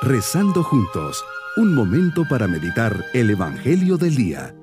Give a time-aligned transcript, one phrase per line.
[0.00, 1.24] Rezando juntos,
[1.56, 4.54] un momento para meditar el Evangelio del Día.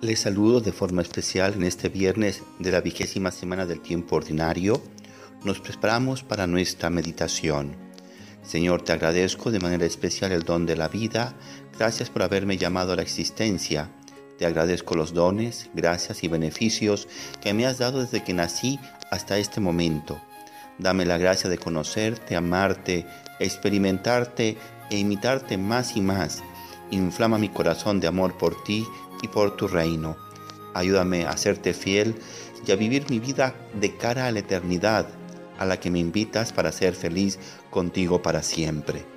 [0.00, 4.80] Les saludo de forma especial en este viernes de la vigésima semana del tiempo ordinario.
[5.42, 7.74] Nos preparamos para nuestra meditación.
[8.44, 11.34] Señor, te agradezco de manera especial el don de la vida.
[11.76, 13.90] Gracias por haberme llamado a la existencia
[14.38, 17.08] te agradezco los dones, gracias y beneficios
[17.40, 18.80] que me has dado desde que nací
[19.10, 20.20] hasta este momento.
[20.78, 23.06] Dame la gracia de conocerte, amarte,
[23.38, 24.56] experimentarte
[24.90, 26.42] e imitarte más y más.
[26.90, 28.84] Inflama mi corazón de amor por ti
[29.22, 30.16] y por tu reino.
[30.74, 32.16] Ayúdame a serte fiel
[32.66, 35.06] y a vivir mi vida de cara a la eternidad,
[35.58, 37.38] a la que me invitas para ser feliz
[37.70, 39.13] contigo para siempre.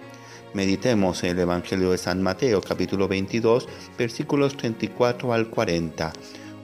[0.57, 6.11] Meditemos en el Evangelio de San Mateo capítulo 22 versículos 34 al 40.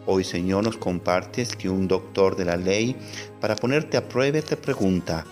[0.07, 2.95] Hoy Señor nos compartes que un doctor de la ley
[3.39, 5.25] para ponerte a prueba te pregunta,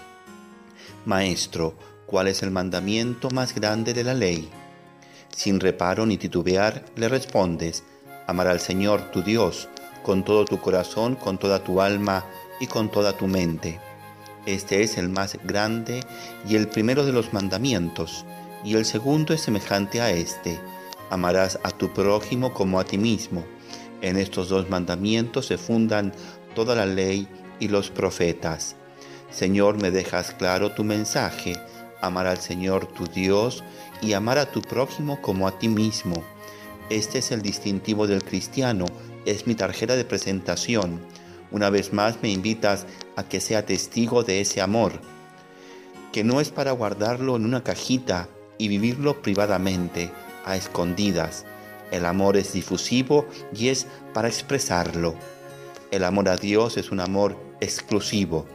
[1.05, 1.73] Maestro,
[2.05, 4.47] ¿cuál es el mandamiento más grande de la ley?
[5.35, 7.83] Sin reparo ni titubear le respondes,
[8.27, 9.69] amar al Señor tu Dios
[10.03, 12.25] con todo tu corazón, con toda tu alma
[12.59, 13.79] y con toda tu mente.
[14.45, 16.01] Este es el más grande
[16.47, 18.23] y el primero de los mandamientos
[18.63, 20.59] y el segundo es semejante a este,
[21.09, 23.43] amarás a tu prójimo como a ti mismo.
[24.01, 26.13] En estos dos mandamientos se fundan
[26.55, 27.27] toda la ley
[27.59, 28.75] y los profetas.
[29.31, 31.53] Señor, me dejas claro tu mensaje,
[32.01, 33.63] amar al Señor tu Dios
[34.01, 36.23] y amar a tu prójimo como a ti mismo.
[36.89, 38.85] Este es el distintivo del cristiano,
[39.25, 40.99] es mi tarjeta de presentación.
[41.51, 44.93] Una vez más me invitas a que sea testigo de ese amor,
[46.11, 48.27] que no es para guardarlo en una cajita
[48.61, 50.11] y vivirlo privadamente,
[50.45, 51.45] a escondidas.
[51.89, 55.15] El amor es difusivo y es para expresarlo.
[55.89, 58.45] El amor a Dios es un amor exclusivo,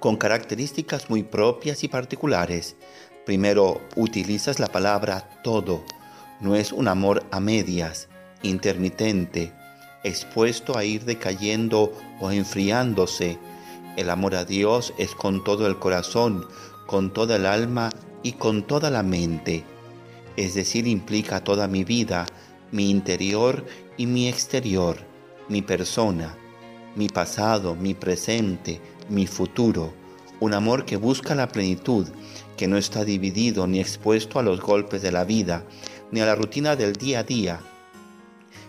[0.00, 2.76] con características muy propias y particulares.
[3.24, 5.82] Primero, utilizas la palabra todo.
[6.40, 8.08] No es un amor a medias,
[8.42, 9.50] intermitente,
[10.04, 11.90] expuesto a ir decayendo
[12.20, 13.38] o enfriándose.
[13.96, 16.46] El amor a Dios es con todo el corazón,
[16.90, 17.88] con toda el alma
[18.24, 19.62] y con toda la mente,
[20.36, 22.26] es decir, implica toda mi vida,
[22.72, 23.64] mi interior
[23.96, 24.96] y mi exterior,
[25.48, 26.36] mi persona,
[26.96, 29.94] mi pasado, mi presente, mi futuro,
[30.40, 32.08] un amor que busca la plenitud,
[32.56, 35.62] que no está dividido ni expuesto a los golpes de la vida,
[36.10, 37.60] ni a la rutina del día a día.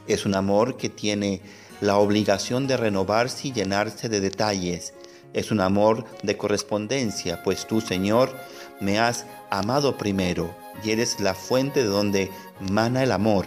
[0.06, 1.42] Es un amor que tiene
[1.82, 4.94] la obligación de renovarse y llenarse de detalles.
[5.34, 8.36] Es un amor de correspondencia, pues tú, Señor,
[8.82, 10.54] me has amado primero
[10.84, 13.46] y eres la fuente de donde mana el amor.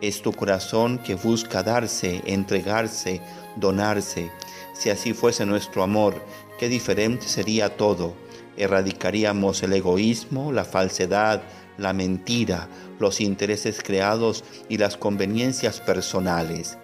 [0.00, 3.22] Es tu corazón que busca darse, entregarse,
[3.56, 4.30] donarse.
[4.74, 6.22] Si así fuese nuestro amor,
[6.58, 8.14] qué diferente sería todo.
[8.56, 11.42] Erradicaríamos el egoísmo, la falsedad,
[11.78, 12.68] la mentira,
[12.98, 16.76] los intereses creados y las conveniencias personales.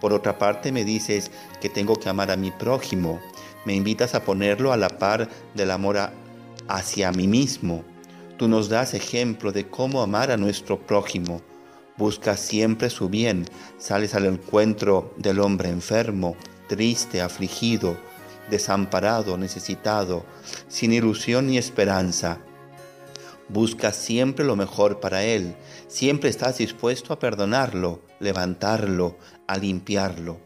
[0.00, 1.30] Por otra parte me dices
[1.60, 3.20] que tengo que amar a mi prójimo.
[3.64, 5.98] Me invitas a ponerlo a la par del amor
[6.68, 7.84] hacia mí mismo.
[8.36, 11.42] Tú nos das ejemplo de cómo amar a nuestro prójimo.
[11.96, 13.44] Buscas siempre su bien,
[13.78, 17.98] sales al encuentro del hombre enfermo, triste, afligido,
[18.48, 20.24] desamparado, necesitado,
[20.68, 22.38] sin ilusión ni esperanza.
[23.48, 25.56] Buscas siempre lo mejor para él,
[25.88, 30.40] siempre estás dispuesto a perdonarlo, levantarlo, a limpiarlo.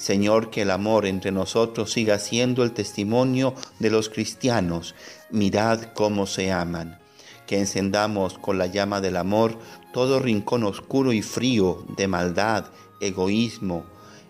[0.00, 4.94] Señor, que el amor entre nosotros siga siendo el testimonio de los cristianos.
[5.30, 6.98] Mirad cómo se aman.
[7.46, 9.58] Que encendamos con la llama del amor
[9.92, 12.68] todo rincón oscuro y frío de maldad,
[13.02, 13.84] egoísmo,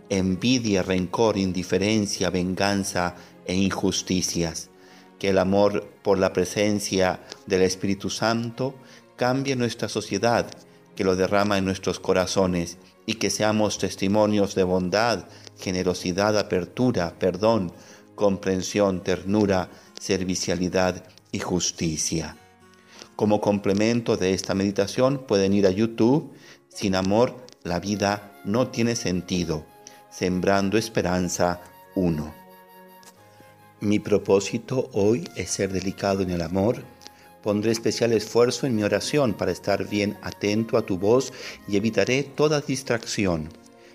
[0.08, 3.14] envidia, rencor, indiferencia, venganza
[3.46, 4.70] e injusticias.
[5.20, 8.74] Que el amor por la presencia del Espíritu Santo
[9.14, 10.50] cambie nuestra sociedad,
[10.96, 15.26] que lo derrama en nuestros corazones y que seamos testimonios de bondad,
[15.58, 17.72] generosidad, apertura, perdón,
[18.14, 22.36] comprensión, ternura, servicialidad y justicia.
[23.16, 26.32] Como complemento de esta meditación pueden ir a YouTube.
[26.68, 29.66] Sin amor, la vida no tiene sentido.
[30.10, 31.60] Sembrando Esperanza
[31.94, 32.34] 1.
[33.80, 36.82] Mi propósito hoy es ser delicado en el amor.
[37.42, 41.32] Pondré especial esfuerzo en mi oración para estar bien atento a tu voz
[41.66, 43.48] y evitaré toda distracción.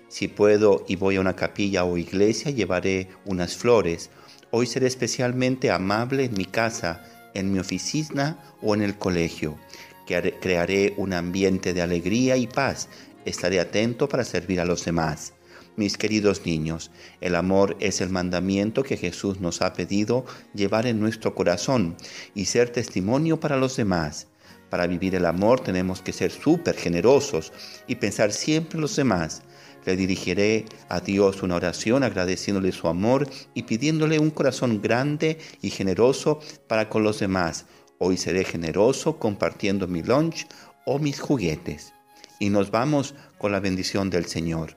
[0.08, 4.10] Si puedo y voy a una capilla o iglesia, llevaré unas flores.
[4.50, 7.04] Hoy seré especialmente amable en mi casa,
[7.34, 9.56] en mi oficina o en el colegio.
[10.06, 12.88] Crearé un ambiente de alegría y paz
[13.26, 15.34] estaré atento para servir a los demás.
[15.76, 16.90] Mis queridos niños,
[17.20, 20.24] el amor es el mandamiento que Jesús nos ha pedido
[20.54, 21.98] llevar en nuestro corazón
[22.34, 24.26] y ser testimonio para los demás.
[24.70, 27.52] Para vivir el amor tenemos que ser súper generosos
[27.86, 29.42] y pensar siempre en los demás.
[29.84, 35.68] Le dirigiré a Dios una oración agradeciéndole su amor y pidiéndole un corazón grande y
[35.68, 37.66] generoso para con los demás.
[37.98, 40.46] Hoy seré generoso compartiendo mi lunch
[40.86, 41.92] o mis juguetes.
[42.40, 44.76] Y nos vamos con la bendición del Señor.